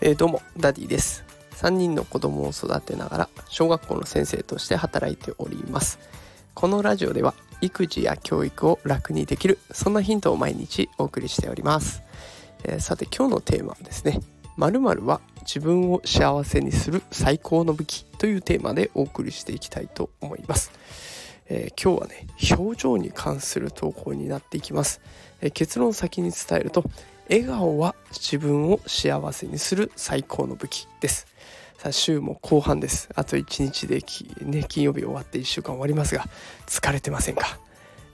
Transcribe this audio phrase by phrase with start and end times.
[0.00, 1.24] えー、どうもダディです。
[1.52, 5.98] 3人の子供を育てながら小学校の先生として働いております。
[6.54, 12.02] このラジオでは育児や教育を楽にできるそんなヒントを毎日お送りしております、
[12.64, 14.20] えー、さて今日のテーマはですね
[14.56, 20.70] 〇〇は自分を幸せにする最高の武器というテーマでお送りしていきたいと思います、
[21.54, 22.26] えー、今日はね
[22.56, 25.02] 表情に関する投稿になっていきます、
[25.42, 26.82] えー、結論先に伝えると
[27.28, 31.26] 笑顔は自分を幸せにする最高の武器です。
[31.78, 33.08] さあ週も後半です。
[33.14, 34.02] あと1日で
[34.44, 36.24] ね、金曜日終わって1週間終わりますが
[36.66, 37.58] 疲れてませんか？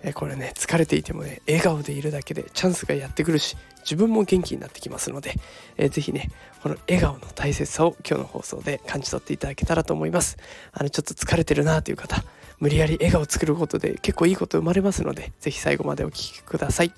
[0.02, 5.34] えこれね疲れていてもね笑顔でいるだけでチャンスがやってくるし自分も元気になってきますので、
[5.76, 6.30] えー、ぜひね
[6.62, 10.36] この笑顔の大切さを今日の放送で感じ取っていただけたらと思います。
[10.72, 12.22] あのちょっと疲れてるなという方
[12.60, 16.92] 無理やり笑顔を作ることで結構いいこと生まれますのでぜひ最後までお聴きください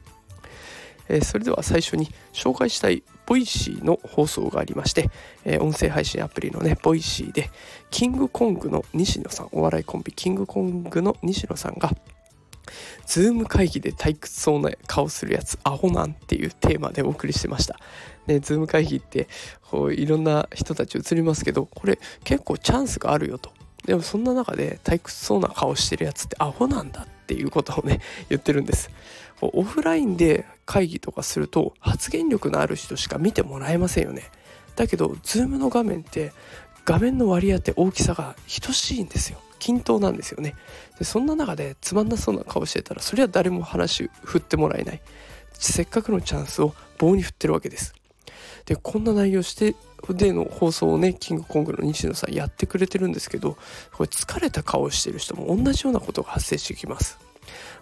[1.11, 5.11] えー、それでは最初に紹介したいボイシーの放送がありまして、
[5.45, 7.51] えー、音声配信アプリのねボイシーで
[7.91, 11.91] キングコングの西野さんお笑いコンビキングコングの西野さんが
[13.07, 17.77] ズーム会議で退屈そうな顔するやつアホなんっていうテーマでお送りしてました。
[18.29, 19.27] ね、ズーム会議って
[19.63, 23.51] こういろんな人たち映りますけどこれ結構チャンスがあるよと。
[23.91, 28.89] でもそんな中で退屈そうな顔してるやつってアホなんだっていうことをね 言ってるんです。
[29.41, 34.31] オフラインで会議とかすると発言力のある人しか見てもらえませんよね。
[34.77, 36.33] だけど Zoom の画面って
[36.85, 39.41] 画面の割り当て大きさが等しいんですよ。
[39.59, 40.55] 均等なんですよね。
[41.01, 45.01] でそんな中でつまんなそうな顔してたらそれは誰も話振ってもらえない。
[45.55, 47.93] せっかくのチャンスを棒に振ってるわけです。
[48.71, 49.75] でこんな内容して
[50.11, 53.57] での放送をねキングコングの西野さんやってくれてるんですけど
[53.93, 57.19] これ疲れた顔をしてる人も同じようなことが発生してきます。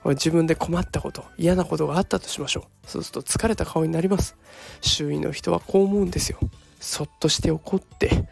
[0.03, 2.89] 自分で困ったこと嫌なことがあったとしましょう。
[2.89, 4.35] そうすると疲れた顔になります。
[4.81, 6.39] 周囲の人はこう思うんですよ。
[6.81, 8.27] そっとして怒って。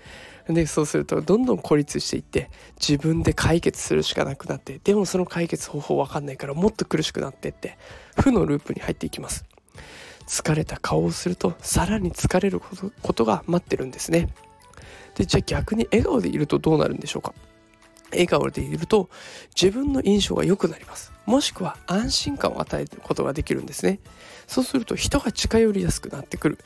[0.48, 2.48] でそうするとどんどん孤立していって
[2.80, 7.77] 自分で解決するしかなくなってでもその解決方法わかんないからもっと苦しくなってって
[8.18, 9.45] 負のループに入っていきます。
[10.27, 14.29] 疲れた顔をするとさらに疲れることが待ってるんですね。
[15.14, 17.33] でじゃあ逆に笑顔でいるとどうなるんでしょうか？
[18.11, 19.09] 笑顔でいると
[19.61, 21.13] 自分の印象が良くなります。
[21.27, 23.98] もしくは安心感を与えることができるんですね。
[24.47, 26.58] そうすると人が近寄りやすくなってくる。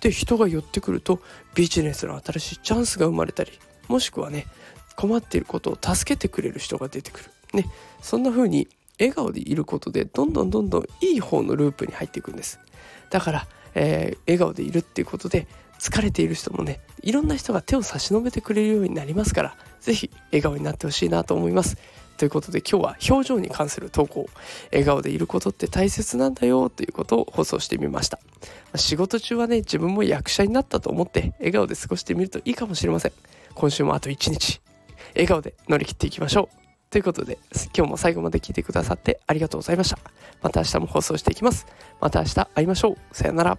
[0.00, 1.20] で人が寄ってくると
[1.54, 3.52] ビジネスの新しいチャンスが生まれたり
[3.88, 4.46] もしくはね
[4.96, 7.30] 困っていることを助けてくれる人が出てくる。
[7.54, 7.66] ね
[8.00, 8.68] そんな風に
[9.02, 12.60] 笑顔でいることでどんどんどんどんいい方のループに入っていくんです。
[13.10, 15.48] だから、えー、笑顔でいるっていうことで
[15.80, 21.76] 疲れている人もねいろんな人が手を差し伸べてくれるようになりますから是非笑顔になってほしいなと思います。
[22.16, 24.28] ということで今日は表情に関する投稿。
[24.70, 28.20] 笑顔でいることって大切なんだよということを放送してみました。
[28.76, 33.12] 仕事中はね自分も役者になったと思って笑顔で過ごしてみるといいかもしれません。
[33.54, 34.60] 今週もあと1日。
[35.14, 36.61] 笑顔で乗り切っていきましょう。
[36.92, 37.38] ということで
[37.74, 39.98] 今日も最後まで聞いてくださってありがとうございました。
[40.42, 41.66] また明日も放送していきます。
[42.02, 43.16] また明日会いましょう。
[43.16, 43.58] さよなら。